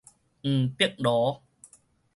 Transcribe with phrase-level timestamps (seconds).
[0.41, 1.41] 黃伯勞